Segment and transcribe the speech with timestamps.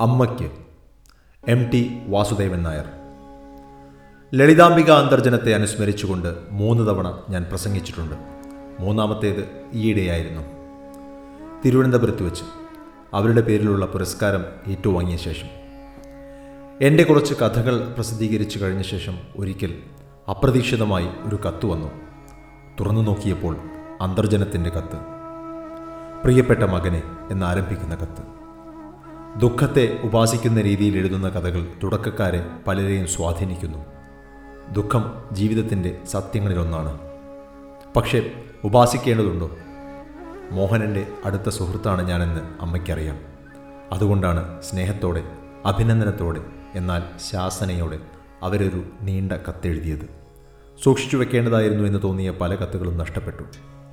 [0.00, 0.50] അമ്മയ്ക്ക്.
[1.48, 2.84] M T Vasudevan Nair.
[4.34, 8.14] Lalithambika അന്തർജനത്തെ അനുസ്മരിച്ചുകൊണ്ട് മൂന്ന് തവണ ഞാൻ പ്രസംഗിച്ചിട്ടുണ്ട്.
[8.82, 10.42] മൂന്നാമത്തേത് ഈയിടെയായിരുന്നു
[11.64, 12.42] തിരുവനന്തപുരത്ത് വെച്ച്
[13.14, 15.46] അവരുടെ പേരിലുള്ള പുരസ്കാരം ഏറ്റുവാങ്ങിയ ശേഷം.
[16.82, 19.78] എന്റെ കുറച്ച് കഥകൾ പ്രസിദ്ധീകരിച്ചു കഴിഞ്ഞ ശേഷം ഒരിക്കൽ
[20.30, 21.88] അപ്രതീക്ഷിതമായി ഒരു കത്ത് വന്നു.
[22.80, 23.56] തുറന്നു നോക്കിയപ്പോൾ
[24.00, 24.96] അന്തർജനത്തിന്റെ കത്ത്.
[26.22, 28.39] പ്രിയപ്പെട്ട മകനെ എന്നാരംഭിക്കുന്ന കത്ത്.
[29.36, 33.78] ദുഃഖത്തെ ഉപാസിക്കുന്ന രീതിയിൽ എഴുതുന്ന കഥകൾ തുടക്കക്കാരെ പലരെയും സ്വാധീനിക്കുന്നു.
[34.72, 36.98] ദുഃഖം ജീവിതത്തിന്റെ സത്യങ്ങളിലൊന്നാണ്.
[37.96, 38.30] പക്ഷേ
[38.64, 39.50] ഉപാസിക്കേണ്ടതുണ്ടോ?
[40.50, 43.18] മോഹനന്റെ അടുത്ത സുഹൃത്താണ് ഞാനെന്ന് അമ്മയ്ക്കറിയാം.
[43.92, 45.24] അതുകൊണ്ടാണ് സ്നേഹത്തോടെ
[45.64, 46.40] അഭിനന്ദനത്തോടെ
[46.74, 47.98] എന്നാൽ ശാസനയോടെ
[48.42, 50.08] അവരൊരു നീണ്ട കത്തെഴുതിയത്.
[50.82, 53.42] സൂക്ഷിച്ചു വെക്കേണ്ടതായിരുന്നു എന്ന് തോന്നിയ പല കത്തുകളും നഷ്ടപ്പെട്ടു.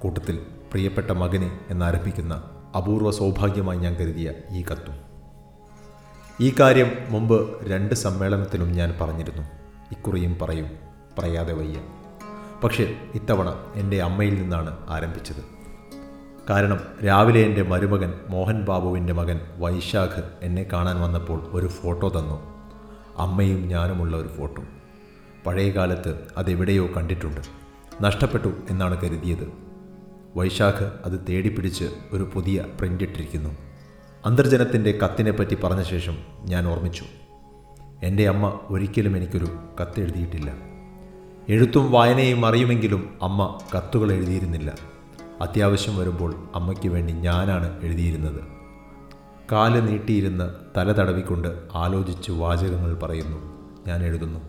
[0.02, 0.40] കൂട്ടത്തിൽ
[0.72, 2.44] പ്രിയപ്പെട്ട മകനെ എന്നാരംഭിക്കുന്ന
[2.78, 5.07] അപൂർവ സൗഭാഗ്യമായി ഞാൻ കരുതിയ ഈ കത്തും.
[6.42, 9.42] ഈ കാര്യം മുമ്പ് രണ്ട് സമ്മേളനത്തിലും ഞാൻ പറഞ്ഞിരുന്നു.
[9.92, 10.68] ഇക്കുറിയും പറയും
[11.20, 11.80] പറയാതെ വയ്യ.
[12.64, 15.44] പക്ഷേ ഇത്തവണ എന്റെ അമ്മയിൽ നിന്നാണ് ആരംഭിച്ചത്.
[16.50, 22.68] കാരണം രാവിലെ എന്റെ മരുമകൻ മോഹൻ ബാബുവിന്റെ മകൻ വൈശാഖ് എന്നെ കാണാൻ വന്നപ്പോൾ ഒരു ഫോട്ടോ തന്നു.
[23.18, 24.64] അമ്മയും ഞാനുമുള്ള ഒരു ഫോട്ടോ.
[25.46, 27.42] പഴയ കാലത്ത് അതെവിടെയോ കണ്ടിട്ടുണ്ട്.
[28.02, 29.52] നഷ്ടപ്പെട്ടു എന്നാണ് കരുതിയത്.
[30.36, 33.67] വൈശാഖ് അത് തേടിപ്പിടിച്ച് ഒരു പുതിയ പ്രിന്റ് ഇട്ടിരിക്കുന്നു.
[34.28, 37.06] അന്തർജനത്തിന്റെ കത്തിനെപ്പറ്റി പറഞ്ഞ ശേഷം ഞാൻ ഓർമ്മിച്ചു.
[38.04, 40.54] എന്റെ അമ്മ ഒരിക്കലും എനിക്കൊരു കത്തെഴുതിയിട്ടില്ല
[41.50, 44.74] എഴുത്തും വായനയും അറിയുമെങ്കിലും അമ്മ കത്തുകൾ എഴുതിയിരുന്നില്ല.
[45.42, 48.42] അത്യാവശ്യം വരുമ്പോൾ അമ്മയ്ക്ക് വേണ്ടി ഞാനാണ് എഴുതിയിരുന്നത്.
[49.52, 53.38] കാൽ നീട്ടിയിരുന്ന് തല തടവിക്കൊണ്ട് ആലോചിച്ച് വാചകങ്ങൾ പറയുന്നു
[53.88, 54.40] ഞാൻ എഴുതുന്നു.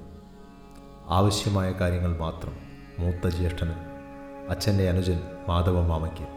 [1.08, 2.52] ആവശ്യമായ കാര്യങ്ങൾ മാത്രം
[2.98, 3.74] മൂത്ത ജ്യേഷ്ഠന്
[4.48, 6.28] അച്ഛന്റെ അനുജൻ മാധവ മാമയ്ക്ക്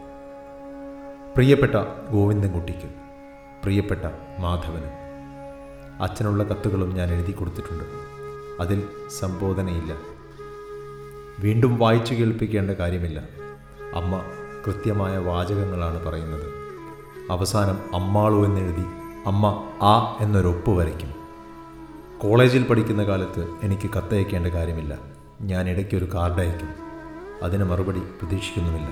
[1.34, 1.74] പ്രിയപ്പെട്ട
[2.10, 3.01] ഗോവിന്ദൻകുട്ടിക്ക്.
[3.62, 4.00] പ്രിയപ്പെട്ട
[4.38, 5.02] മാധവന്.
[6.02, 7.84] അച്ഛനുള്ള കത്തുകളും ഞാൻ എഴുതി കൊടുത്തിട്ടുണ്ട്.
[8.60, 8.82] അതിൽ
[9.18, 9.94] സംബോധനയില്ല.
[11.38, 13.20] വീണ്ടും വായിച്ചു കേൾപ്പിക്കേണ്ട കാര്യമില്ല.
[13.94, 14.22] അമ്മ
[14.66, 16.46] കൃത്യമായ വാചകങ്ങളാണ് പറയുന്നത്.
[17.30, 18.84] അവസാനം അമ്മാളു എന്നെഴുതി
[19.26, 19.46] അമ്മ
[19.82, 21.14] ആ എന്നൊരൊപ്പ് വരയ്ക്കും.
[22.18, 24.98] കോളേജിൽ പഠിക്കുന്ന കാലത്ത് എനിക്ക് കത്തയക്കേണ്ട കാര്യമില്ല.
[25.40, 26.68] ഞാൻ ഇടയ്ക്കൊരു കാർഡ് അയക്കും.
[27.42, 28.88] അതിന് മറുപടി പ്രതീക്ഷിക്കുന്നുമില്ല.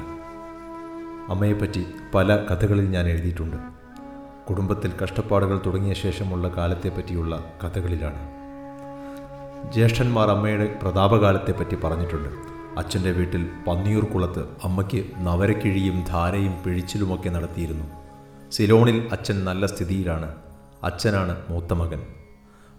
[1.29, 3.80] അമ്മയെപ്പറ്റി പല കഥകളിൽ ഞാൻ എഴുതിയിട്ടുണ്ട്.
[4.51, 8.41] കുടുംബത്തിൽ കഷ്ടപ്പാടുകൾ തുടങ്ങിയ ശേഷമുള്ള കാലത്തെപ്പറ്റിയുള്ള കഥകളിലാണ്.
[9.73, 12.29] ജ്യേഷ്ഠന്മാർ അമ്മയുടെ പ്രതാപകാലത്തെപ്പറ്റി പറഞ്ഞിട്ടുണ്ട്.
[12.79, 17.85] അച്ഛന്റെ വീട്ടിൽ പന്നിയൂർക്കുളത്ത് അമ്മയ്ക്ക് നവരക്കിഴിയും ധാരയും പിഴിച്ചിലുമൊക്കെ നടത്തിയിരുന്നു.
[18.51, 20.35] സിലോണിൽ അച്ഛൻ നല്ല സ്ഥിതിയിലാണ്.
[20.83, 22.03] അച്ഛനാണ് മൂത്ത മകൻ.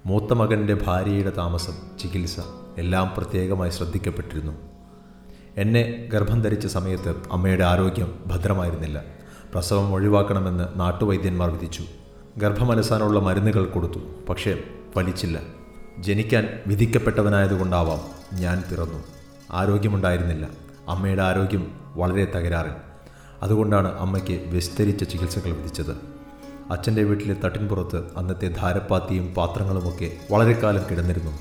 [0.05, 2.37] മൂത്ത മകന്റെ ഭാര്യയുടെ താമസം ചികിത്സ
[2.77, 4.53] എല്ലാം പ്രത്യേകമായി ശ്രദ്ധിക്കപ്പെട്ടിരുന്നു.
[5.57, 9.03] എന്നെ ഗർഭം ധരിച്ച സമയത്ത് അമ്മയുടെ ആരോഗ്യം ഭദ്രമായിരുന്നില്ല.
[9.53, 11.83] പ്രസവം ഒഴിവാക്കണമെന്ന് നാട്ടുവൈദ്യന്മാർ വിധിച്ചു.
[12.37, 14.63] ഗർഭമലസാനുള്ള മരുന്നുകൾ കൊടുത്തു പക്ഷേ
[14.95, 15.39] ഫലിച്ചില്ല.
[15.99, 17.99] ജനിക്കാൻ വിധിക്കപ്പെട്ടവനായതുകൊണ്ടാവാം
[18.39, 19.03] ഞാൻ പിറന്നു.
[19.51, 20.47] ആരോഗ്യമുണ്ടായിരുന്നില്ല.
[20.87, 22.71] അമ്മയുടെ ആരോഗ്യം വളരെ തകരാറിൽ.
[23.41, 25.91] അതുകൊണ്ടാണ് അമ്മയ്ക്ക് വിസ്തരിച്ച ചികിത്സകൾ വിധിച്ചത്.
[26.71, 31.31] അച്ഛന്റെ വീട്ടിലെ തട്ടിൻപുറത്ത് അന്നത്തെ ധാരപ്പാത്തിയും പാത്രങ്ങളുമൊക്കെ വളരെ കാലം കിടന്നിരുന്നു.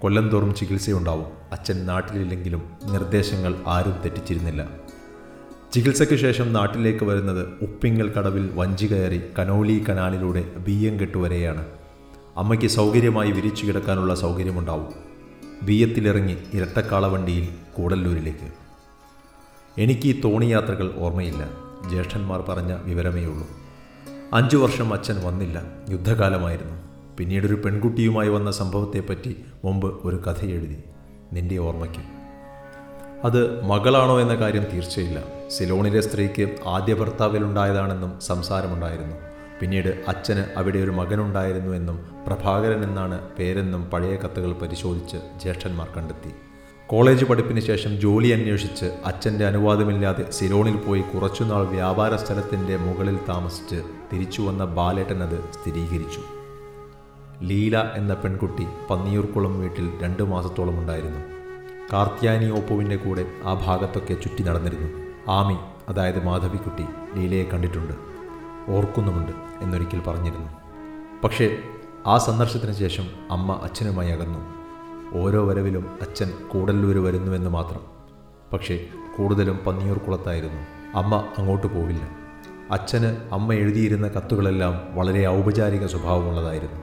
[0.00, 1.26] കൊല്ലം തോറും ചികിത്സയുണ്ടാവും.
[1.52, 4.85] അച്ഛൻ നാട്ടിലില്ലെങ്കിലും നിർദ്ദേശങ്ങൾ ആരും തെറ്റിച്ചിരുന്നില്ല.
[5.76, 11.66] ചികിത്സയ്ക്ക് ശേഷം നാട്ടിലേക്ക് വരുന്നത് ഉപ്പിങ്ങൽ കടവിൽ വഞ്ചി കയറി കനോലി കനാലിലൂടെ ബിയ്യം കെട്ടുവരെയാണ്.
[12.36, 14.86] അമ്മയ്ക്ക് സൗകര്യമായി വിരിച്ചു കിടക്കാനുള്ള സൗകര്യമുണ്ടാവും.
[15.62, 18.52] ബിയ്യത്തിലിറങ്ങി ഇരട്ടക്കാളവണ്ടിയിൽ കൂടല്ലൂരിലേക്ക്.
[19.78, 21.50] എനിക്ക് ഈ തോണി യാത്രകൾ ഓർമ്മയില്ല.
[21.90, 23.46] ജ്യേഷ്ഠന്മാർ പറഞ്ഞ വിവരമേ ഉള്ളൂ.
[24.32, 25.62] അഞ്ചു വർഷം അച്ഛൻ വന്നില്ല.
[25.90, 26.74] യുദ്ധകാലമായിരുന്നു.
[27.18, 30.76] പിന്നീടൊരു പെൺകുട്ടിയുമായി വന്ന സംഭവത്തെപ്പറ്റി മുമ്പ് ഒരു കഥ എഴുതി
[31.32, 32.15] നിന്റെ ഓർമ്മയ്ക്ക്.
[33.26, 35.22] അത് മകളാണോ എന്ന കാര്യം തീർച്ചയില്ല.
[35.48, 39.16] സിലോണിലെ സ്ത്രീക്ക് ആദ്യ ഭർത്താവിലുണ്ടായതാണെന്നും സംസാരമുണ്ടായിരുന്നു.
[39.60, 46.30] പിന്നീട് അച്ഛന് അവിടെ ഒരു മകനുണ്ടായിരുന്നു എന്നും പ്രഭാകരൻ എന്നാണ് പേരെന്നും പഴയ കത്തുകൾ പരിശോധിച്ച് ജ്യേഷ്ഠന്മാർ കണ്ടെത്തി.
[46.86, 53.82] കോളേജ് പഠിപ്പിന് ശേഷം ജോലി അന്വേഷിച്ച് അച്ഛന്റെ അനുവാദമില്ലാതെ സിലോണിൽ പോയി കുറച്ചുനാൾ വ്യാപാര സ്ഥലത്തിന്റെ മുകളിൽ താമസിച്ച്
[54.12, 56.20] തിരിച്ചു വന്ന ബാലേട്ടൻ അത് സ്ഥിരീകരിച്ചു.
[57.42, 61.35] ലീല എന്ന പെൺകുട്ടി പന്നിയൂർക്കുളം വീട്ടിൽ രണ്ടു മാസത്തോളം ഉണ്ടായിരുന്നു
[61.92, 65.02] കാർത്യാനി ഓപ്പുവിന്റെ കൂടെ ആ ഭാഗത്തൊക്കെ ചുറ്റി നടന്നിരുന്നു.
[65.30, 65.56] ആമി
[65.88, 66.82] അതായത് മാധവിക്കുട്ടി
[67.14, 67.92] ലീലയെ കണ്ടിട്ടുണ്ട്.
[68.68, 70.48] ഓർക്കുന്നുമുണ്ട് എന്നൊരിക്കൽ പറഞ്ഞിരുന്നു.
[71.24, 71.58] പക്ഷേ
[72.06, 74.38] ആ സന്ദർശത്തിന് ശേഷം അമ്മ അച്ഛനുമായി അകന്നു.
[75.18, 77.80] ഓരോ വരവിലും അച്ഛൻ കൂടല്ലൂർ വരുന്നുവെന്ന് മാത്രം.
[78.52, 78.86] പക്ഷേ
[79.18, 80.62] കൂടുതലും പന്നിയൂർ കുളത്തായിരുന്നു
[80.98, 82.08] അമ്മ അങ്ങോട്ട് പോവില്ല.
[82.70, 86.82] അച്ഛന് അമ്മ എഴുതിയിരുന്ന കത്തുകളെല്ലാം വളരെ ഔപചാരിക സ്വഭാവമുള്ളതായിരുന്നു.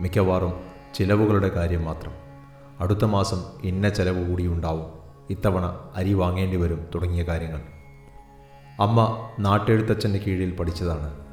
[0.00, 0.52] മിക്കവാറും
[0.94, 2.25] ചിലവുകളുടെ കാര്യം മാത്രം.
[2.80, 4.86] അടുത്ത മാസം ഇന്ന ചെലവ് കൂടിയുണ്ടാവും
[5.30, 7.60] ഇത്തവണ അരി വാങ്ങേണ്ടി വരും തുടങ്ങിയ കാര്യങ്ങൾ.
[8.80, 11.26] അമ്മ നാട്ടെഴുത്തച്ഛന്റെ കീഴിൽ പഠിച്ചതാണ്.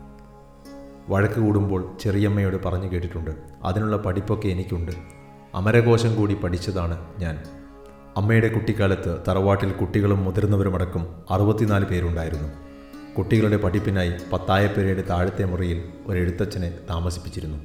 [1.09, 3.31] വഴക്ക് കൂടുമ്പോൾ ചെറിയമ്മയോട് പറഞ്ഞു കേട്ടിട്ടുണ്ട്.
[3.63, 4.91] അതിനുള്ള പഠിപ്പൊക്കെ എനിക്കുണ്ട്.
[5.55, 7.43] അമരകോശം കൂടി പഠിച്ചതാണ് ഞാൻ.
[8.17, 12.49] അമ്മയുടെ കുട്ടിക്കാലത്ത് തറവാട്ടിൽ കുട്ടികളും മുതിർന്നവരുമടക്കം അറുപത്തിനാല് പേരുണ്ടായിരുന്നു.
[13.17, 17.57] കുട്ടികളുടെ പഠിപ്പിനായി പത്തായപ്പേരയുടെ താഴത്തെ മുറിയിൽ ഒരു എഴുത്തച്ഛനെ താമസിപ്പിച്ചിരുന്നു.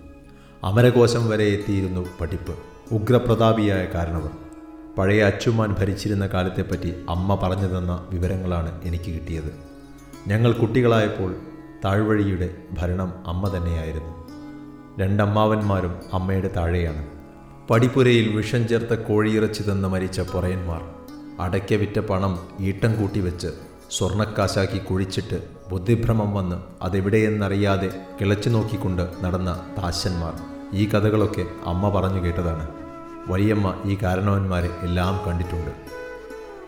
[0.64, 2.54] അമരകോശം വരെ എത്തിയിരുന്നു പഠിപ്പ്.
[2.92, 4.30] ഉഗ്രപ്രതാപിയായ കാരണവർ.
[4.98, 9.58] പഴയ അച്ചുമാൻ ഭരിച്ചിരുന്ന കാലത്തെപ്പറ്റി അമ്മ പറഞ്ഞു തന്ന വിവരങ്ങളാണ് എനിക്ക് കിട്ടിയത്.
[10.28, 11.36] ഞങ്ങൾ കുട്ടികളായപ്പോൾ
[11.84, 14.28] താഴ്വഴിയുടെ ഭരണം അമ്മ തന്നെയായിരുന്നു.
[15.00, 17.06] രണ്ടമ്മാവന്മാരും അമ്മയുടെ താഴെയാണ്.
[17.70, 20.82] പടിപ്പുരയിൽ വിഷം ചേർത്ത കോഴിയിറച്ചി തന്ന് മരിച്ച പൊറയന്മാർ
[21.40, 23.48] അടയ്ക്ക വിറ്റ പണം ഈട്ടം കൂട്ടി വെച്ച്
[23.90, 32.68] സ്വർണക്കാശാക്കി കുഴിച്ചിട്ട് ബുദ്ധിഭ്രമം വന്ന് അതെവിടെയെന്നറിയാതെ കിളച്ചു നോക്കിക്കൊണ്ട് നടന്ന താശന്മാർ ഈ കഥകളൊക്കെ അമ്മ പറഞ്ഞു കേട്ടതാണ്.
[33.28, 35.70] വലിയമ്മ ഈ കാരണവന്മാരെ എല്ലാം കണ്ടിട്ടുണ്ട്.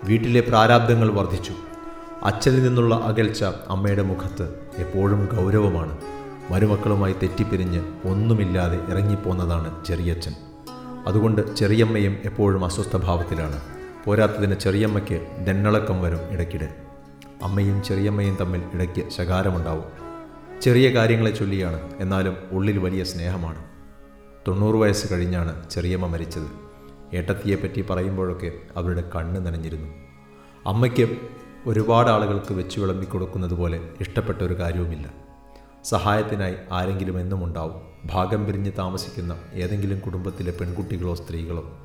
[0.05, 1.53] വീട്ടിലെ പ്രാരാബ്ദങ്ങൾ വർദ്ധിച്ചു.
[2.23, 5.99] അച്ഛനിൽ നിന്നുള്ള അകൽച്ച അമ്മയുടെ മുഖത്ത് എപ്പോഴും ഗൗരവമാണ്.
[6.51, 10.35] മരുമക്കളുമായി തെറ്റിപ്പിരിഞ്ഞ് ഒന്നുമില്ലാതെ ഇറങ്ങിപ്പോന്നതാണ് ചെറിയച്ഛൻ.
[11.07, 13.61] അതുകൊണ്ട് ചെറിയമ്മയും എപ്പോഴും അസ്വസ്ഥഭാവത്തിലാണ്.
[14.05, 16.75] പോരാത്തതിന് ചെറിയമ്മയ്ക്ക് ദന്നളക്കം വരും ഇടയ്ക്കിടെ.
[17.43, 19.85] അമ്മയും ചെറിയമ്മയും തമ്മിൽ ഇടയ്ക്ക് ശകാരമുണ്ടാവും.
[20.61, 23.70] ചെറിയ കാര്യങ്ങളെ ചൊല്ലിയാണ് എന്നാലും ഉള്ളിൽ വലിയ സ്നേഹമാണ്.
[24.49, 26.71] തൊണ്ണൂറ് വയസ്സ് കഴിഞ്ഞാണ് ചെറിയമ്മ മരിച്ചത്.
[27.17, 29.89] ഏട്ടത്തിയെപ്പറ്റി പറയുമ്പോഴൊക്കെ അവരുടെ കണ്ണ് നനഞ്ഞിരുന്നു.
[30.67, 31.17] അമ്മയ്ക്ക്
[31.67, 35.11] ഒരുപാട് ആളുകൾക്ക് വെച്ച് വിളമ്പി കൊടുക്കുന്നത് പോലെ ഇഷ്ടപ്പെട്ട ഒരു കാര്യവുമില്ല.
[35.85, 37.75] സഹായത്തിനായി ആരെങ്കിലും എന്നും ഉണ്ടാവും.
[38.05, 41.79] ഭാഗം പിരിഞ്ഞ് താമസിക്കുന്ന ഏതെങ്കിലും കുടുംബത്തിലെ പെൺകുട്ടികളോ സ്ത്രീകളോ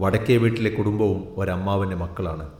[0.00, 2.50] വടക്കേ വീട്ടിലെ കുടുംബവും ഒരമ്മാവന്റെ മക്കളാണ്.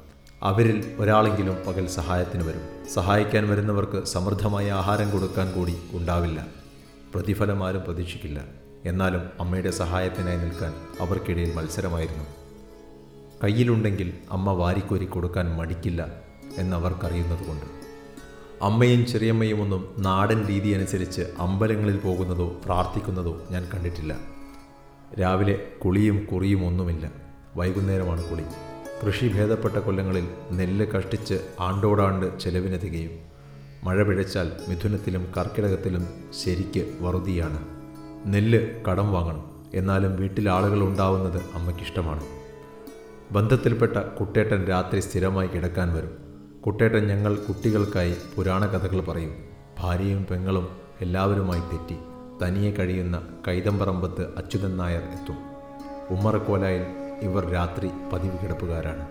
[0.42, 2.88] അവരിൽ ഒരാളെങ്കിലും പകൽ സഹായത്തിന് വരും.
[2.94, 6.46] സഹായിക്കാൻ വരുന്നവർക്ക് സമൃദ്ധമായ ആഹാരം കൊടുക്കാൻ കൂടി ഉണ്ടാവില്ല.
[7.14, 8.44] പ്രതിഫലം ആരും പ്രതീക്ഷിക്കില്ല.
[8.86, 12.24] എന്നാലും അമ്മയുടെ സഹായത്തിനായി നിൽക്കാൻ അവർക്കിടയിൽ മത്സരമായിരുന്നു.
[13.44, 16.12] കയ്യിലുണ്ടെങ്കിൽ അമ്മ വാരിക്കോരി കൊടുക്കാൻ മടിക്കില്ല
[16.56, 17.66] എന്നവർക്കറിയുന്നതുകൊണ്ട്.
[18.62, 24.16] അമ്മയും ചെറിയമ്മയും ഒന്നും നാടൻ രീതി അനുസരിച്ച് അമ്പലങ്ങളിൽ പോകുന്നതോ പ്രാർത്ഥിക്കുന്നതോ ഞാൻ കണ്ടിട്ടില്ല.
[25.20, 27.12] രാവിലെ കുളിയും കുറിയും ഒന്നുമില്ല.
[27.56, 28.42] വൈകുന്നേരമാണ് കുളി.
[29.06, 33.10] കൃഷി ഭേദപ്പെട്ട കൊല്ലങ്ങളിൽ നെല്ല് കഷ്ടിച്ച് ആണ്ടോടാണ്ട് ചെലവിന് തികയും
[33.84, 36.08] മഴ പിഴച്ചാൽ മിഥുനത്തിലും കർക്കിടകത്തിലും
[36.44, 37.75] ശരിക്ക് വറുതിയാണ്.
[38.26, 39.50] നെല്ല് കടം വാങ്ങണം.
[39.74, 42.24] എന്നാലും വീട്ടിൽ ആളുകൾ ഉണ്ടാവുന്നത് അമ്മയ്ക്കിഷ്ടമാണ്.
[43.30, 46.10] ബന്ധത്തിൽപ്പെട്ട കുട്ടേട്ടൻ രാത്രി സ്ഥിരമായി കിടക്കാൻ വരും.
[46.66, 49.34] കുട്ടേട്ടൻ ഞങ്ങൾ കുട്ടികൾക്കായി പുരാണ കഥകൾ പറയും.
[49.78, 50.68] ഭാര്യയും പെങ്ങളും
[51.00, 51.96] എല്ലാവരുമായി തെറ്റി.
[52.42, 55.36] തനിയെ കഴിയുന്ന കൈതമ്പറമ്പത്ത് അച്യുതൻ നായർ എത്തും.
[56.10, 56.84] ഉമ്മറക്കോലായിൽ
[57.22, 59.08] ഇവർ രാത്രി പതിവ് കിടപ്പുകാരാണ്.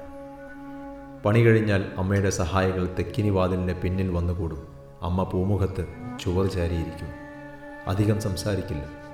[1.24, 4.68] പണി കഴിഞ്ഞാൽ അമ്മയുടെ സഹായികൾ തെക്കിനി വാതിലിന്റെ പിന്നിൽ വന്നുകൂടും.
[5.02, 5.88] അമ്മ പൂമുഖത്ത്
[6.20, 7.08] ചുവർ ചാരിയിരിക്കും.
[7.88, 9.05] അധികം സംസാരിക്കില്ല.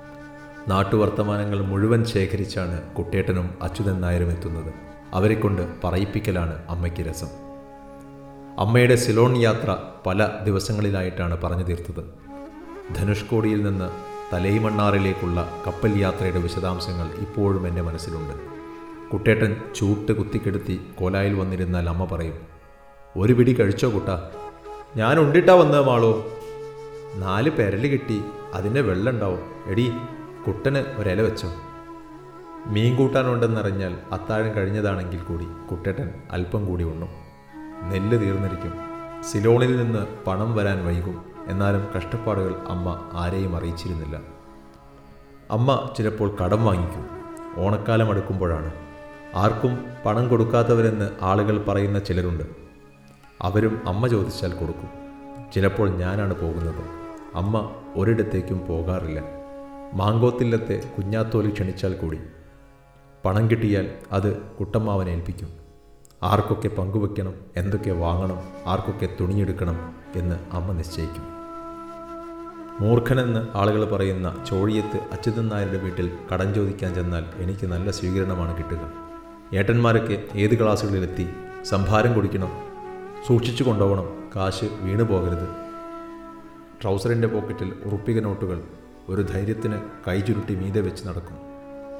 [0.67, 4.73] നാട്ടുവർത്തമാനങ്ങൾ മുഴുവൻ ശേഖരിച്ചാണ് കുട്ടേട്ടനും അച്യുതൻ നായരും എത്തുന്നത്.
[5.13, 7.27] അവരെക്കൊണ്ട് പറയിപ്പിക്കലാണ് അമ്മയ്ക്ക് രസം.
[8.59, 12.03] അമ്മയുടെ സിലോൺ യാത്ര പല ദിവസങ്ങളിലായിട്ടാണ് പറഞ്ഞു തീർത്തത്.
[12.95, 13.89] ധനുഷ്കോടിയിൽ നിന്ന്
[14.35, 18.33] തലൈമണ്ണാറിലേക്കുള്ള കപ്പൽ യാത്രയുടെ വിശദാംശങ്ങൾ ഇപ്പോഴും എന്റെ മനസ്സിലുണ്ട്.
[19.11, 22.33] കുട്ടേട്ടൻ ചൂട്ട് കുത്തിക്കെടുത്തി കോലായിൽ വന്നിരുന്നാൽ അമ്മ പറയും
[23.17, 24.09] ഒരു പിടി കഴിച്ചോ കുട്ട?
[24.95, 26.25] ഞാൻ ഉണ്ടിട്ടാ വന്നത് മാളോ.
[27.15, 28.21] നാല് പെരൽ കിട്ടി
[28.53, 29.91] അതിന്റെ വെള്ളം ഉണ്ടാവും എടി
[30.47, 31.51] കുട്ടന് ഒരില വെച്ചോ.
[32.65, 37.09] മീൻ കൂട്ടാനുണ്ടെന്നറിഞ്ഞാൽ അത്താഴം കഴിഞ്ഞതാണെങ്കിൽ കൂടി കുട്ടേട്ടൻ അല്പം കൂടി ഉണ്ണും.
[37.89, 38.73] നെല്ല് തീർന്നിരിക്കും.
[39.23, 41.25] സിലോണിൽ നിന്ന് പണം വരാൻ വൈകും.
[41.47, 44.19] എന്നാലും കഷ്ടപ്പാടുകൾ അമ്മ ആരെയും അറിയിച്ചിരുന്നില്ല.
[45.51, 47.09] അമ്മ ചിലപ്പോൾ കടം വാങ്ങിക്കും.
[47.57, 48.71] ഓണക്കാലം അടുക്കുമ്പോഴാണ്.
[49.35, 52.43] ആർക്കും പണം കൊടുക്കാത്തവരെന്ന് ആളുകൾ പറയുന്ന ചിലരുണ്ട്.
[53.41, 54.89] അവരും അമ്മ ചോദിച്ചാൽ കൊടുക്കും.
[55.53, 56.83] ചിലപ്പോൾ ഞാനാണ് പോകുന്നത്.
[57.35, 59.40] അമ്മ ഒരിടത്തേക്കും പോകാറില്ല.
[59.93, 62.19] മാങ്കോത്തില്ലത്തെ കുഞ്ഞാത്തോലി ക്ഷണിച്ചാൽ കൂടി.
[63.25, 65.49] പണം കിട്ടിയാൽ അത് കുട്ടമ്മാവനെ ഏൽപ്പിക്കും.
[66.23, 71.23] ആർക്കൊക്കെ പങ്കുവെക്കണം എന്തൊക്കെ വാങ്ങണം ആർക്കൊക്കെ തുണിയെടുക്കണം എന്ന് അമ്മ നിശ്ചയിക്കും.
[72.79, 78.91] മൂർഖനെന്ന് ആളുകൾ പറയുന്ന ചോഴിയത്ത് അച്യുതൻ നായരുടെ വീട്ടിൽ കടം ചോദിക്കാൻ ചെന്നാൽ എനിക്ക് നല്ല സ്വീകരണമാണ് കിട്ടുക.
[79.53, 81.29] ഏട്ടന്മാരൊക്കെ ഏത് ക്ലാസ്സുകളിലെത്തി
[81.63, 82.51] സംഭാരം കുടിക്കണം
[83.27, 85.47] സൂക്ഷിച്ചു കൊണ്ടുപോകണം കാശ് വീണു പോകരുത്
[86.81, 88.63] ട്രൗസറിന്റെ പോക്കറ്റിൽ ഉറുപ്പിക നോട്ടുകൾ
[89.11, 91.37] ഒരു ധൈര്യത്തിന് കൈചുരുട്ടി മീതെ വെച്ച് നടക്കും.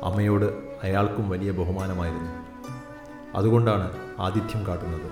[0.04, 0.46] അമ്മയോട്
[0.84, 2.32] അയാൾക്കും വലിയ ബഹുമാനമായിരുന്നു.
[3.38, 5.12] അതുകൊണ്ടാണ് ആതിഥ്യം കാട്ടുന്നത്.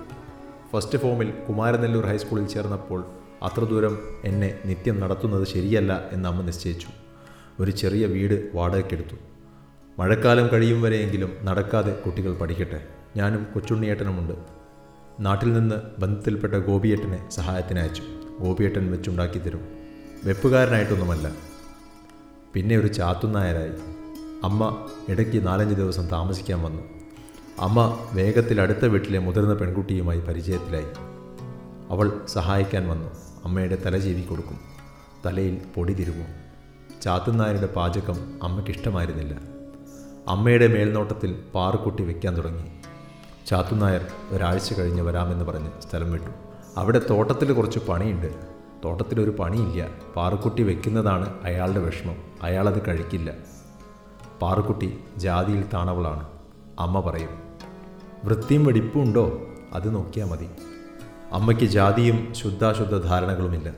[0.73, 3.05] ഫസ്റ്റ് ഫോമിൽ കുമാരനെല്ലൂർ ഹൈസ്കൂളിൽ ചേർന്നപ്പോൾ
[3.43, 6.87] അത്ര ദൂരം എന്നെ നിത്യം നടത്തുന്നത് ശരിയല്ല എന്ന് അമ്മ നിശ്ചയിച്ചു.
[7.59, 9.15] ഒരു ചെറിയ വീട് വാടകയ്ക്കെടുത്തു.
[9.99, 12.87] മഴക്കാലം കഴിയും വരെയെങ്കിലും നടക്കാതെ കുട്ടികൾ പഠിക്കട്ടെ.
[13.17, 14.33] ഞാനും കൊച്ചുണ്ണിയേട്ടനുമുണ്ട്.
[15.19, 18.03] നാട്ടിൽ നിന്ന് ബന്ധത്തിൽപ്പെട്ട ഗോപിയേട്ടനെ സഹായത്തിനയച്ചു.
[18.39, 19.67] ഗോപിയേട്ടൻ വെച്ചുണ്ടാക്കി തരും
[20.23, 21.31] വെപ്പുകാരനായിട്ടൊന്നുമല്ല.
[22.53, 23.71] പിന്നെ ഒരു ചാത്തുനായരായി
[24.43, 26.81] അമ്മ ഇടയ്ക്ക് നാലഞ്ച് ദിവസം താമസിക്കാൻ വന്നു.
[27.59, 30.85] അമ്മ വേഗത്തിൽ അടുത്ത വീട്ടിലെ മുതിർന്ന പെൺകുട്ടിയുമായി പരിചയത്തിലായി.
[31.89, 33.09] അവൾ സഹായിക്കാൻ വന്നു.
[33.45, 34.59] അമ്മയുടെ തല ചീവി കൊടുക്കും.
[35.25, 36.25] തലയിൽ പൊടി തിരുമോ
[37.01, 39.39] ചാത്തുനായരുടെ പാചകം അമ്മയ്ക്കിഷ്ടമായിരുന്നില്ല
[40.27, 42.65] അമ്മയുടെ മേൽനോട്ടത്തിൽ പാറുക്കുട്ടി വെക്കാൻ തുടങ്ങി.
[43.47, 46.31] ചാത്തുനായർ ഒരാഴ്ച കഴിഞ്ഞ് വരാമെന്ന് പറഞ്ഞ് സ്ഥലം വിട്ടു.
[46.77, 48.48] അവിടെ തോട്ടത്തിൽ കുറച്ച് പണിയുണ്ട്.
[48.85, 49.87] തോട്ടത്തിലൊരു പണിയില്ല.
[50.15, 52.15] പാറുക്കുട്ടി വെക്കുന്നതാണ് അയാളുടെ വിഷമം.
[52.43, 53.33] അയാളത് കഴിക്കില്ല.
[54.41, 56.27] പാറുക്കുട്ടി ജാതിയിൽ താണവളാണ്.
[56.79, 57.29] അമ്മ പറയും
[58.23, 59.41] വൃത്തിയും വെടിപ്പും ഉണ്ടോ?
[59.73, 60.49] അത് നോക്കിയാൽ മതി.
[61.31, 63.73] അമ്മയ്ക്ക് ജാതിയും ശുദ്ധാശുദ്ധ ധാരണകളുമില്ല.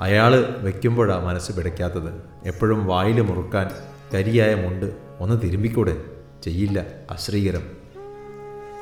[0.00, 3.70] അയാൾ വയ്ക്കുമ്പോഴാണ് മനസ്സ് പിടയ്ക്കാത്തത് എപ്പോഴും വായിൽ മുറുക്കാൻ
[4.14, 6.04] കരിയായ മുണ്ട് ഒന്ന് തിരുമ്പിക്കൂടെ?
[6.42, 6.86] ചെയ്യില്ല.
[7.10, 7.79] അശ്രീകരം.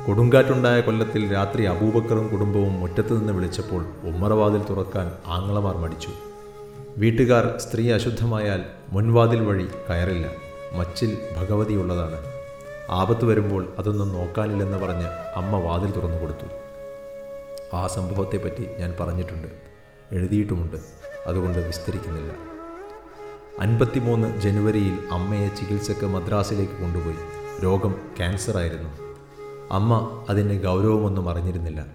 [0.06, 6.08] കൊടുങ്കാറ്റുണ്ടായ കൊല്ലത്തിൽ രാത്രി അബൂബക്കറും കുടുംബവും മുറ്റത്ത് നിന്ന് വിളിച്ചപ്പോൾ ഉമ്മറവാതിൽ തുറക്കാൻ ആങ്ങളമാർ മടിച്ചു.
[6.96, 10.30] വീട്ടുകാർ സ്ത്രീ അശുദ്ധമായാൽ മുൻവാതിൽ വഴി കയറില്ല.
[10.72, 12.16] മച്ചിൽ ഭഗവതിയുള്ളതാണ്.
[12.90, 16.46] ആപത്ത് വരുമ്പോൾ അതൊന്നും നോക്കാനില്ലെന്ന് പറഞ്ഞ് അമ്മ വാതിൽ തുറന്നു കൊടുത്തു.
[17.76, 19.48] ആ സംഭവത്തെപ്പറ്റി ഞാൻ പറഞ്ഞിട്ടുണ്ട്.
[20.12, 20.76] എഴുതിയിട്ടുമുണ്ട്.
[21.26, 22.32] അതുകൊണ്ട് വിസ്തരിക്കുന്നില്ല.
[23.60, 27.16] അൻപത്തിമൂന്ന് ജനുവരിയിൽ അമ്മയെ ചികിത്സക്ക് മദ്രാസിലേക്ക് കൊണ്ടുപോയി.
[27.64, 29.07] രോഗം ക്യാൻസറായിരുന്നു.
[29.70, 31.86] അമ്മ അതിന്റെ ഗൗരവമൊന്നും അറിഞ്ഞിരുന്നില്ല.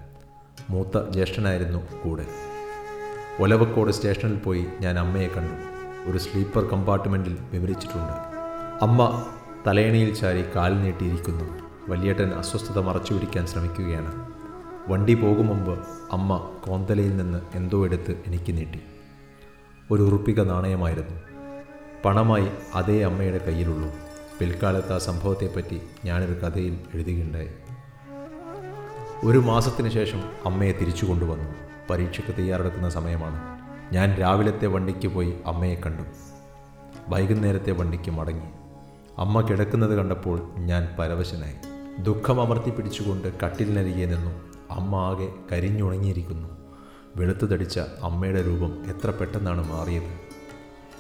[0.70, 2.26] മൂത്ത ജ്യേഷ്ഠനായിരുന്നു കൂടെ.
[3.40, 5.74] ഒലവക്കോട് സ്റ്റേഷനിൽ പോയി ഞാൻ അമ്മയെ കണ്ടു.
[6.12, 8.14] ഒരു സ്ലീപ്പർ കമ്പാർട്ട്മെന്റിൽ വിവരിച്ചിട്ടുണ്ട്.
[8.82, 9.26] അമ്മ
[9.68, 11.64] തലയണയിൽ ചാരി കാൽ നീട്ടിയിരിക്കുന്നു.
[11.88, 14.34] വലിയേട്ടൻ അസ്വസ്ഥത മറച്ചു പിടിക്കാൻ ശ്രമിക്കുകയാണ്.
[14.88, 15.80] വണ്ടി പോകും മുമ്പ്
[16.12, 18.82] അമ്മ കോന്തലയിൽ നിന്ന് എന്തോ എടുത്ത് എനിക്ക് നീട്ടി.
[19.92, 21.22] ഒരു ഉറുപ്പിക നാണയമായിരുന്നു.
[22.06, 23.92] പണമായി അതേ അമ്മയുടെ കയ്യിലുള്ളൂ.
[24.40, 27.50] പിൽക്കാലത്ത് ആ സംഭവത്തെപ്പറ്റി ഞാനൊരു കഥയിൽ എഴുതുകയുണ്ടായി.
[29.24, 31.50] ഒരു മാസത്തിന് ശേഷം അമ്മയെ തിരിച്ചു കൊണ്ടുവന്നു.
[31.90, 33.60] പരീക്ഷയ്ക്ക് തയ്യാറെടുക്കുന്ന സമയമാണ്.
[33.94, 36.04] ഞാൻ രാവിലത്തെ വണ്ടിക്ക് പോയി അമ്മയെ കണ്ടു.
[37.08, 38.46] വൈകുന്നേരത്തെ വണ്ടിക്ക് മടങ്ങി.
[39.18, 41.54] അമ്മ കിടക്കുന്നത് കണ്ടപ്പോൾ ഞാൻ പരവശനായി.
[42.02, 44.32] ദുഃഖം അമർത്തി പിടിച്ചുകൊണ്ട് കട്ടിലിനരികെ നിന്നു.
[44.72, 46.50] അമ്മ ആകെ കരിഞ്ഞുണങ്ങിയിരിക്കുന്നു.
[47.16, 50.20] വെളുത്തു തടിച്ച അമ്മയുടെ രൂപം എത്ര പെട്ടെന്നാണ് മാറിയത്.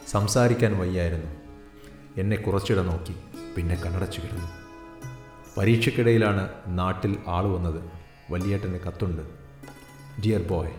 [0.08, 1.32] സംസാരിക്കാൻ വയ്യായിരുന്നു.
[2.18, 3.16] എന്നെ കുറച്ചിട നോക്കി.
[3.56, 4.48] പിന്നെ കണ്ണടച്ചു കിടന്നു.
[5.58, 8.03] പരീക്ഷയ്ക്കിടയിലാണ് നാട്ടിൽ ആൾ വന്നത്.
[8.32, 9.22] വലിയേട്ടന് കത്തുണ്ട്.
[10.22, 10.72] Dear boy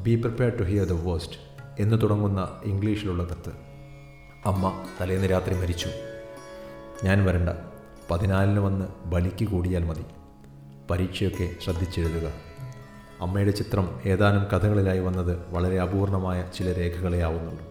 [0.00, 1.36] be prepare to hear the worst
[1.80, 3.52] എന്ന് തുടങ്ങുന്ന ഇംഗ്ലീഷിലുള്ള കത്ത്.
[4.46, 5.88] അമ്മ തലേന്ന് രാത്രി മരിച്ചു.
[7.04, 7.48] ഞാൻ വരണ്ട.
[8.10, 10.04] പതിനാലിന് വന്ന് ബലിക്ക് കൂടിയാൽ മതി.
[10.90, 12.32] പരീക്ഷയൊക്കെ ശ്രദ്ധിച്ചെഴുതുക.
[13.20, 17.66] അമ്മയുടെ ചിത്രം ഏതാനും കഥകളിലായി വന്നത് വളരെ അപൂർണമായ ചില രേഖകളെ ആവുന്നുള്ളൂ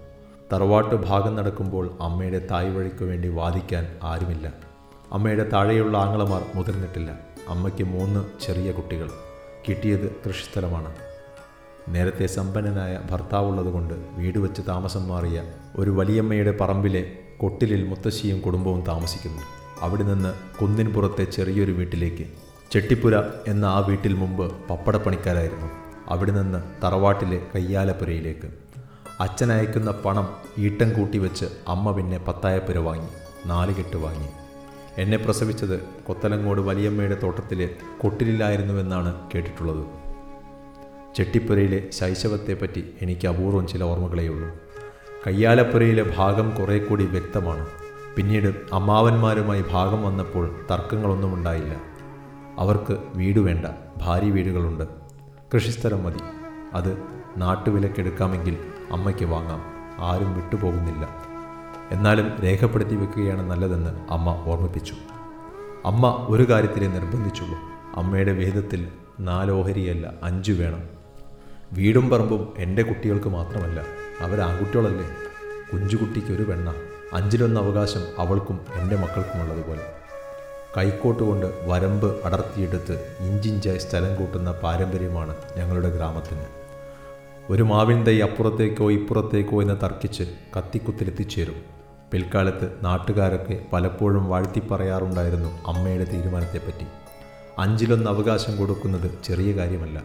[0.53, 4.53] തറവാട്ട് ഭാഗം നടക്കുമ്പോൾ അമ്മയുടെ തായ് വഴിക്ക് വേണ്ടി വാദിക്കാൻ ആരുമില്ല.
[5.11, 7.26] അമ്മയുടെ താഴെയുള്ള ആങ്ങളമാർ മുതിർന്നിട്ടില്ല.
[7.47, 9.09] അമ്മയ്ക്ക് മൂന്ന് ചെറിയ കുട്ടികൾ.
[9.69, 10.95] കിട്ടിയത് കൃഷിസ്ഥലമാണ്
[11.89, 15.43] നേരത്തെ സമ്പന്നനായ ഭർത്താവുള്ളതുകൊണ്ട് വീട് വെച്ച് താമസം മാറിയ
[15.75, 19.41] ഒരു വലിയമ്മയുടെ പറമ്പിലെ കൊട്ടിലിൽ മുത്തശ്ശിയും കുടുംബവും താമസിക്കുന്നു.
[19.81, 22.25] അവിടെ നിന്ന് കുന്നിൻ പുറത്തെ ചെറിയൊരു വീട്ടിലേക്ക്.
[22.71, 25.67] ചെട്ടിപ്പുര എന്ന ആ വീട്ടിൽ മുമ്പ് പപ്പടപ്പണിക്കാരായിരുന്നു.
[26.07, 28.49] അവിടെ നിന്ന് തറവാട്ടിലെ കയ്യാലപ്പുരയിലേക്ക്.
[29.19, 33.07] അച്ഛൻ അയക്കുന്ന പണം ഈട്ടം കൂട്ടി വെച്ച് അമ്മ പിന്നെ പത്തായപ്പുര വാങ്ങി.
[33.47, 34.46] നാലുകെട്ട് വാങ്ങി.
[34.97, 39.85] എന്നെ പ്രസവിച്ചത് കൊത്തലങ്ങോട് വലിയമ്മയുടെ തോട്ടത്തിലെ കൊട്ടിലില്ലായിരുന്നുവെന്നാണ് കേട്ടിട്ടുള്ളത്.
[41.15, 44.55] ചെട്ടിപ്പുരയിലെ ശൈശവത്തെപ്പറ്റി എനിക്ക് അപൂർവം ചില ഓർമ്മകളേയുള്ളൂ.
[45.27, 47.67] കയ്യാലപ്പുരയിലെ ഭാഗം കുറേ കൂടി വ്യക്തമാണ്.
[48.15, 51.81] പിന്നീട് അമ്മാവന്മാരുമായി ഭാഗം വന്നപ്പോൾ തർക്കങ്ങളൊന്നും ഉണ്ടായില്ല.
[52.57, 53.65] അവർക്ക് വീട് വേണ്ട
[53.97, 54.83] ഭാര്യ വീടുകളുണ്ട്.
[55.53, 56.19] കൃഷിസ്ഥലം മതി.
[56.73, 57.03] അത്
[57.37, 58.57] നാട്ടുവിലക്കെടുക്കാമെങ്കിൽ
[58.91, 59.61] അമ്മയ്ക്ക് വാങ്ങാം.
[59.99, 61.36] ആരും വിട്ടുപോകുന്നില്ല.
[61.91, 64.95] എന്നാലും രേഖപ്പെടുത്തി വെക്കുകയാണ് നല്ലതെന്ന് അമ്മ ഓർമ്മിപ്പിച്ചു.
[65.85, 67.57] അമ്മ ഒരു കാര്യത്തിലേ നിർബന്ധിച്ചുള്ളൂ.
[67.95, 68.87] അമ്മയുടെ വേദത്തിൽ
[69.19, 70.83] നാലോഹരിയല്ല അഞ്ചു വേണം.
[71.73, 73.79] വീടും പറമ്പും എന്റെ കുട്ടികൾക്ക് മാത്രമല്ല
[74.19, 75.07] അവർ ആൺകുട്ടികളല്ലേ
[75.73, 76.73] കുഞ്ചുകുട്ടിക്ക് ഒരു പെണ്ണ
[77.13, 79.85] അഞ്ചിലൊന്ന് അവകാശം അവൾക്കും എന്റെ മക്കൾക്കുമുള്ളതുപോലെ
[80.77, 86.45] കൈക്കോട്ട് കൊണ്ട് വരമ്പ് അടർത്തിയെടുത്ത് ഇഞ്ചിഞ്ചായി സ്ഥലം കൂട്ടുന്ന പാരമ്പര്യമാണ് ഞങ്ങളുടെ ഗ്രാമത്തിന്.
[87.49, 90.23] ഒരു മാവിൻ തൈ അപ്പുറത്തേക്കോ ഇപ്പുറത്തേക്കോ എന്ന് തർക്കിച്ച്
[90.57, 91.76] കത്തിക്കുത്തിലെത്തിച്ചേരും
[92.11, 96.85] പിൽക്കാലത്ത് നാട്ടുകാരൊക്കെ പലപ്പോഴും വാഴ്ത്തി പറയാറുണ്ടായിരുന്നു അമ്മയുടെ തീരുമാനത്തെപ്പറ്റി.
[97.59, 100.01] അഞ്ചിലൊന്ന് അവകാശം കൊടുക്കുന്നത് ചെറിയ കാര്യമല്ല.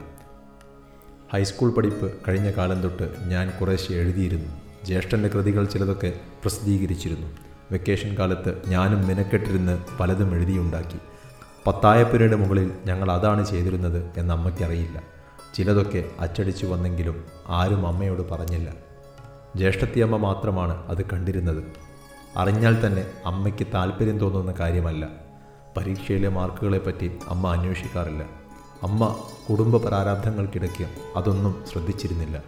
[1.32, 4.48] ഹൈസ്കൂൾ പഠിപ്പ് കഴിഞ്ഞ കാലം തൊട്ട് ഞാൻ കുറേശ്ശെ എഴുതിയിരുന്നു.
[4.84, 7.26] ജ്യേഷ്ഠന്റെ കൃതികൾ ചിലതൊക്കെ പ്രസിദ്ധീകരിച്ചിരുന്നു.
[7.72, 10.98] വെക്കേഷൻ കാലത്ത് ഞാനും മിനക്കെട്ടിരുന്ന് പലതും എഴുതിയുണ്ടാക്കി.
[11.66, 15.02] പത്തായപ്പുരയുടെ മുകളിൽ ഞങ്ങൾ അതാണ് ചെയ്തിരുന്നത് എന്ന് അമ്മയ്ക്കറിയില്ല
[15.54, 18.72] ചിലതൊക്കെ അച്ചടിച്ചു വന്നെങ്കിലും ആരും അമ്മയോട് പറഞ്ഞില്ല.
[19.56, 21.81] ജ്യേഷ്ഠത്തിയമ്മ മാത്രമാണ് അത് കണ്ടിരുന്നത്.
[22.36, 25.08] അറിഞ്ഞാൽ തന്നെ അമ്മയ്ക്ക് താല്പര്യം തോന്നുന്ന കാര്യമല്ല.
[25.76, 28.22] പരീക്ഷയിലെ മാർക്കുകളെപ്പറ്റി അമ്മ അന്വേഷിക്കാറില്ല.
[28.82, 30.86] അമ്മ കുടുംബ പ്രാരാബ്ധങ്ങൾക്കിടയ്ക്ക്
[31.16, 32.42] അതൊന്നും ശ്രദ്ധിച്ചിരുന്നില്ല.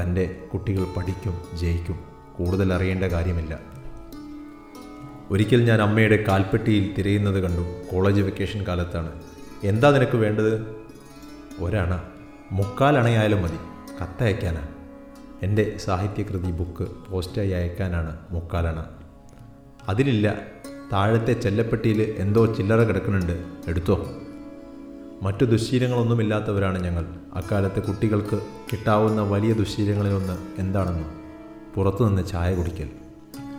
[0.00, 1.98] തന്റെ കുട്ടികൾ പഠിക്കും ജയിക്കും
[2.36, 3.58] കൂടുതൽ അറിയേണ്ട കാര്യമില്ല.
[5.30, 7.94] ഒരിക്കൽ ഞാൻ അമ്മയുടെ കാൽപ്പെട്ടിയിൽ തിരയുന്നത് കണ്ടു.
[7.94, 9.12] കോളേജ് വെക്കേഷൻ കാലത്താണ്.
[9.64, 10.76] എന്താ നിനക്ക് വേണ്ടത്?
[11.60, 12.02] ഒരണ.
[12.52, 13.58] മുക്കാലണയായാലും മതി.
[14.02, 14.68] കത്തയക്കാനാ.
[15.42, 18.97] എന്റെ സാഹിത്യകൃതി ബുക്ക് പോസ്റ്റായി അയക്കാനാണ് മുക്കാലണ
[19.88, 20.34] അതിലില്ല.
[20.92, 23.44] താഴത്തെ ചെല്ലപ്പെട്ടിയിൽ എന്തോ ചില്ലറ കിടക്കുന്നുണ്ട്.
[23.68, 24.06] എടുത്തോ.
[25.22, 27.06] മറ്റു ദുശ്ശീലങ്ങളൊന്നുമില്ലാത്തവരാണ് ഞങ്ങൾ.
[27.34, 28.40] അക്കാലത്തെ കുട്ടികൾക്ക്
[28.72, 31.04] കിട്ടാവുന്ന വലിയ ദുശ്ശീലങ്ങളിലൊന്ന് എന്താണെന്ന്.
[31.74, 32.88] പുറത്തുനിന്ന് ചായ കുടിക്കൽ.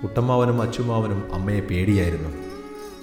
[0.04, 2.30] കുട്ടമ്മാവനും അച്ചുമാവനും അമ്മയെ പേടിയായിരുന്നു.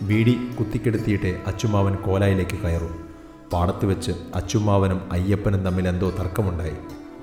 [0.06, 3.04] ബീഡി കുത്തിക്കെടുത്തിയിട്ടേ അച്ചുമാവൻ കോലായിലേക്ക് കയറും.
[3.52, 6.74] പാടത്ത് വെച്ച് അച്ചുമാവനും അയ്യപ്പനും തമ്മിൽ എന്തോ തർക്കമുണ്ടായി.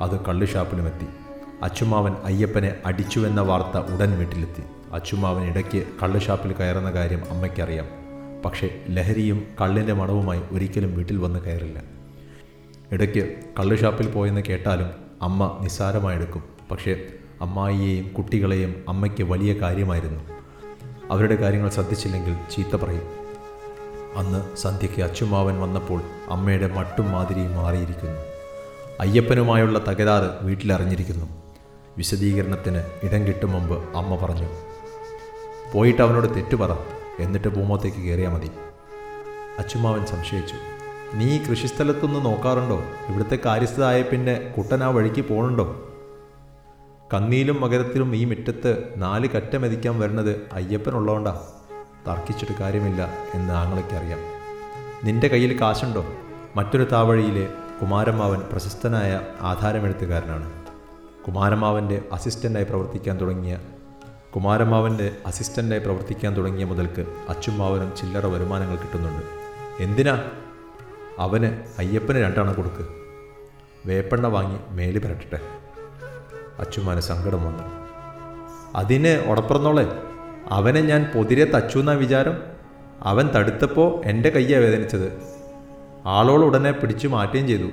[0.02, 1.06] അത് കള്ളുഷാപ്പിലുമെത്തി
[1.64, 4.83] അച്ചുമാവൻ അയ്യപ്പനെ അടിച്ചുവെന്ന വാർത്ത ഉടൻ വീട്ടിലെത്തി.
[4.94, 7.86] അച്ചുമാവൻ ഇടയ്ക്ക് കള്ളുഷാപ്പിൽ കയറുന്ന കാര്യം അമ്മയ്ക്കറിയാം.
[8.46, 11.84] പക്ഷേ ലഹരിയും കള്ളിന്റെ മണവുമായി ഒരിക്കലും വീട്ടിൽ വന്ന് കയറില്ല.
[12.92, 14.88] ഇടയ്ക്ക് കള്ളുഷാപ്പിൽ പോയെന്ന് കേട്ടാലും
[15.22, 16.44] അമ്മ നിസ്സാരമായെടുക്കും.
[16.72, 17.08] പക്ഷേ
[17.42, 20.24] അമ്മായിയെയും കുട്ടികളെയും അമ്മയ്ക്ക് വലിയ കാര്യമായിരുന്നു.
[21.12, 23.24] അവരുടെ കാര്യങ്ങൾ ശ്രദ്ധിച്ചില്ലെങ്കിൽ ചീത്ത പറയും.
[24.16, 28.22] അന്ന് സന്ധ്യയ്ക്ക് അച്ചുമാവൻ വന്നപ്പോൾ അമ്മയുടെ മട്ടും മാതിരിയും മാറിയിരിക്കുന്നു.
[29.00, 31.26] അയ്യപ്പനുമായുള്ള തകരാറ് വീട്ടിലറിഞ്ഞിരിക്കുന്നു.
[31.98, 34.48] വിശദീകരണത്തിന് ഇടം കിട്ടും മുമ്പ് അമ്മ പറഞ്ഞു.
[35.74, 36.76] പോയിട്ട് അവനോട് തെറ്റു പറ.
[37.20, 38.52] എന്നിട്ട് ഭൂമത്തേക്ക് കയറിയാൽ മതി.
[39.60, 40.56] അച്ചുമാവൻ സംശയിച്ചു.
[41.14, 42.78] നീ കൃഷിസ്ഥലത്തൊന്ന് നോക്കാറുണ്ടോ?
[43.10, 45.90] ഇവിടുത്തെ കാര്യസ്ഥതായ പിന്നെ കുട്ടൻ ആ വഴിക്ക് പോകണുണ്ടോ
[47.14, 51.42] കന്നിയിലും മകരത്തിലും ഈ മുറ്റത്ത് നാല് കറ്റ മെതിക്കാൻ വരുന്നത് അയ്യപ്പനുള്ളതുകൊണ്ടാ
[52.08, 54.20] തർക്കിച്ചിട്ട് കാര്യമില്ല എന്ന് ആങ്ങളയ്ക്കറിയാം.
[55.04, 56.06] നിന്റെ കയ്യിൽ കാശുണ്ടോ?
[56.56, 57.48] മറ്റൊരു താവഴിയിലെ
[57.82, 60.52] കുമാരമാവൻ പ്രശസ്തനായ ആധാരമെഴുത്തുകാരനാണ്.
[61.28, 63.58] കുമാരമാവന്റെ അസിസ്റ്റന്റായി പ്രവർത്തിക്കാൻ തുടങ്ങിയ
[64.36, 69.26] കുമാരമാവന്റെ അസിസ്റ്റന്റായി പ്രവർത്തിക്കാൻ തുടങ്ങിയ മുതൽക്ക് അച്ചുമാവനും ചില്ലറ വരുമാനങ്ങൾ കിട്ടുന്നുണ്ട്.
[69.84, 70.32] എന്തിനാ?
[71.20, 72.88] അവന് അയ്യപ്പന് രണ്ടാണ് കൊടുക്ക്.
[73.86, 75.40] വേപ്പെണ്ണ വാങ്ങി മേൽ പരട്ടെ
[76.60, 77.64] അച്ചുമാന് സങ്കടം വന്നു.
[78.76, 80.00] അതിന് ഉടപ്പുറന്നോളെ
[80.50, 82.38] അവനെ ഞാൻ പൊതിരെ തച്ചു എന്നാ വിചാരം?
[83.02, 85.22] അവൻ തടുത്തപ്പോൾ എന്റെ കയ്യാണ് വേദനിച്ചത്.
[86.06, 87.70] ആളോട് ഉടനെ പിടിച്ചു മാറ്റുകയും ചെയ്തു.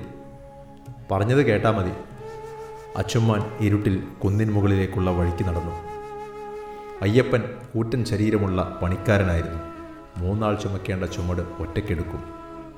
[1.11, 1.91] പറഞ്ഞത് കേട്ടാൽ മതി.
[2.97, 5.90] അച്ചുമ്മാൻ ഇരുട്ടിൽ കുന്നിൻ മുകളിലേക്കുള്ള വഴിക്ക് നടന്നു.
[7.01, 9.59] അയ്യപ്പൻ കൂറ്റൻ ശരീരമുള്ള പണിക്കാരനായിരുന്നു.
[10.17, 12.23] മൂന്നാൾ ചുമക്കേണ്ട ചുമട് ഒറ്റയ്ക്കെടുക്കും.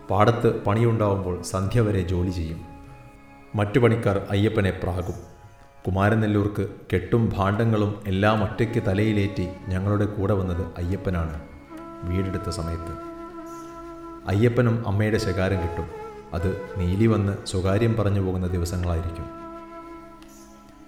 [0.10, 2.62] പാടത്ത് പണിയുണ്ടാവുമ്പോൾ സന്ധ്യ വരെ ജോലി ചെയ്യും.
[3.56, 5.14] മറ്റു പണിക്കാർ അയ്യപ്പനെ പ്രാകും.
[5.88, 11.42] കുമാരനെല്ലൂർക്ക് കെട്ടും ഭാണ്ഡങ്ങളും എല്ലാം ഒറ്റയ്ക്ക് തലയിലേറ്റി ഞങ്ങളുടെ കൂടെ വന്നത് അയ്യപ്പനാണ്.
[12.04, 12.98] വീടെടുത്ത സമയത്ത്.
[14.28, 15.86] അയ്യപ്പനും അമ്മയുടെ ശകാരം കിട്ടും.
[16.34, 19.43] അത് നീലി വന്ന് സ്വകാര്യം പറഞ്ഞു പോകുന്ന ദിവസങ്ങളായിരിക്കും.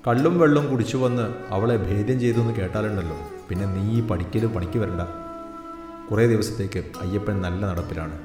[0.07, 3.17] കള്ളും വെള്ളം കുടിച്ചു വന്ന് അവളെ ഭേദ്യം ചെയ്തു എന്ന് കേട്ടാലുണ്ടല്ലോ.
[3.49, 5.01] പിന്നെ നീ ഈ പഠിക്കലും പണിക്ക് വരണ്ട.
[6.11, 8.19] കുറേ ദിവസത്തേക്ക് അയ്യപ്പൻ നല്ല നടപ്പിലാണ്.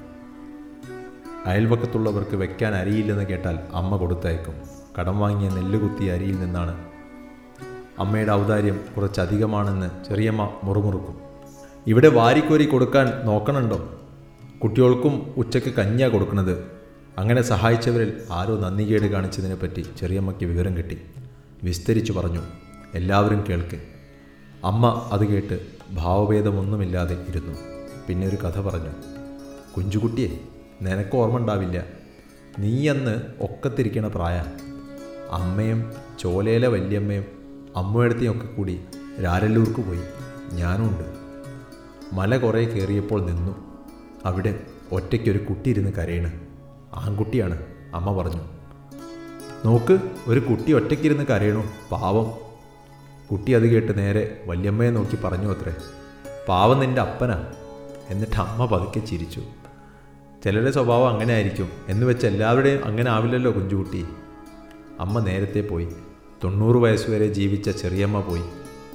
[1.47, 4.55] അയൽവക്കത്തുള്ളവർക്ക് വെക്കാൻ അരിയില്ലെന്ന് കേട്ടാൽ അമ്മ കൊടുത്തയക്കും.
[4.99, 6.85] കടം വാങ്ങിയ നെല്ല് കുത്തിയ അരിയിൽ നിന്നാണ്.
[7.99, 11.17] അമ്മയുടെ ഔദാര്യം കുറച്ചധികമാണെന്ന് ചെറിയമ്മ മുറുമുറുക്കും.
[11.87, 14.01] ഇവിടെ വാരിക്കോരി കൊടുക്കാൻ നോക്കണുണ്ടോ?
[14.63, 16.59] കുട്ടികൾക്കും ഉച്ചയ്ക്ക് കഞ്ഞിയാ കൊടുക്കുന്നത്
[17.19, 20.99] അങ്ങനെ സഹായിച്ചവരിൽ ആരോ നന്ദികേട് കാണിച്ചതിനെപ്പറ്റി ചെറിയമ്മയ്ക്ക് വിവരം കിട്ടി.
[21.63, 22.41] വിസ്തരിച്ചു പറഞ്ഞു
[22.95, 23.81] എല്ലാവരും കേൾക്ക്.
[24.65, 27.59] അമ്മ അത് കേട്ട് ഭാവഭേദമൊന്നുമില്ലാതെ ഇരുന്നു.
[28.09, 28.91] പിന്നെ ഒരു കഥ പറഞ്ഞു
[29.77, 30.29] കുഞ്ചുകുട്ടിയെ
[30.83, 31.85] നിനക്ക് ഓർമ്മ ഉണ്ടാവില്ല.
[32.59, 34.45] നീ അന്ന് ഒക്കത്തിരിക്കണ പ്രായ.
[35.31, 37.25] അമ്മയും ചോലയിലെ വല്യമ്മയും
[37.77, 38.81] അമ്മയടുത്തെയും ഒക്കെ കൂടി
[39.25, 40.01] രാരല്ലൂർക്ക് പോയി.
[40.53, 41.05] ഞാനും ഉണ്ട്.
[42.13, 43.53] മല കുറേ കയറിയപ്പോൾ നിന്നു.
[44.25, 44.61] അവിടെ
[44.93, 46.41] ഒറ്റയ്ക്കൊരു കുട്ടി ഇരുന്ന് കരയണ്.
[46.95, 48.60] ആൺകുട്ടിയാണ് അമ്മ പറഞ്ഞു.
[49.65, 51.65] നോക്ക് ഒരു കുട്ടി ഒറ്റയ്ക്കിരുന്ന് കരയണു.
[51.91, 52.31] പാവം.
[53.31, 55.75] കുട്ടി അത് കേട്ട് നേരെ വല്യമ്മയെ നോക്കി പറഞ്ഞു അത്രേ.
[56.49, 57.47] പാവം നിന്റെ അപ്പനാ.
[58.11, 59.43] എന്നിട്ട് അമ്മ പതുക്കെ ചിരിച്ചു.
[60.45, 64.07] ചിലരുടെ സ്വഭാവം അങ്ങനെ ആയിരിക്കും എന്ന് വെച്ച് എല്ലാവരുടെയും അങ്ങനെ ആവില്ലല്ലോ കുഞ്ചുകുട്ടി.
[65.01, 65.89] അമ്മ നേരത്തെ പോയി.
[66.45, 68.43] തൊണ്ണൂറ് വയസ്സുവരെ ജീവിച്ച ചെറിയമ്മ പോയി.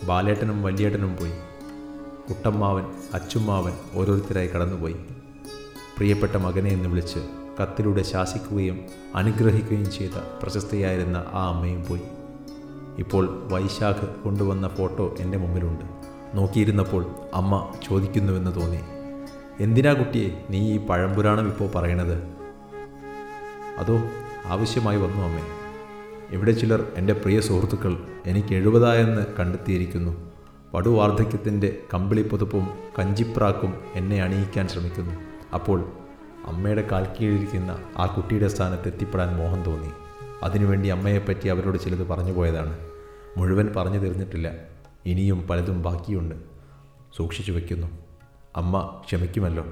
[0.05, 1.31] ബാലേട്ടനും വലിയേട്ടനും പോയി.
[2.29, 4.95] കുട്ടമ്മാവൻ അച്ചുമ്മാവൻ ഓരോരുത്തരായി കടന്നുപോയി.
[5.97, 12.01] പ്രിയപ്പെട്ട മകനെ എന്ന് വിളിച്ച് കത്തിലൂടെ ശാസിക്കുകയും അനുഗ്രഹിക്കുകയും ചെയ്ത പ്രശസ്തയായിരുന്ന ആ അമ്മയും പോയി.
[12.99, 15.85] ഇപ്പോൾ വൈശാഖ് കൊണ്ടുവന്ന ഫോട്ടോ എന്റെ മുമ്പിലുണ്ട്.
[16.37, 18.79] നോക്കിയിരുന്നപ്പോൾ അമ്മ ചോദിക്കുന്നുവെന്ന് തോന്നി.
[19.59, 20.45] എന്തിനാ കുട്ടിയെ?
[20.49, 22.23] നീ ഈ പഴംപുരാണം ഇപ്പോൾ പറയണത്?
[23.77, 23.99] അതോ
[24.45, 25.41] ആവശ്യമായി വന്നു അമ്മേ.
[26.29, 30.31] ഇവിടെ ചിലർ എന്റെ പ്രിയ സുഹൃത്തുക്കൾ എനിക്ക് എഴുപതായെന്ന് കണ്ടെത്തിയിരിക്കുന്നു.
[30.73, 32.67] പടുവാർദ്ധക്യത്തിന്റെ കമ്പിളി പുതുപ്പും
[32.99, 35.13] കഞ്ചിപ്രാക്കും എന്നെ അണിയിക്കാൻ ശ്രമിക്കുന്നു.
[35.53, 35.91] അപ്പോൾ
[36.45, 39.89] അമ്മയുടെ കാൽക്കീഴിരിക്കുന്ന ആ കുട്ടിയുടെ സ്ഥാനത്ത് എത്തിപ്പെടാൻ മോഹം തോന്നി.
[40.43, 42.77] അതിനുവേണ്ടി അമ്മയെപ്പറ്റി അവരോട് ചിലത് പറഞ്ഞു പോയതാണ്.
[43.37, 44.51] മുഴുവൻ പറഞ്ഞു തീർന്നിട്ടില്ല.
[45.05, 46.35] ഇനിയും പലതും ബാക്കിയുണ്ട്.
[47.17, 47.87] സൂക്ഷിച്ചു വയ്ക്കുന്നു.
[48.55, 49.65] അമ്മ ക്ഷമിക്കുമല്ലോ.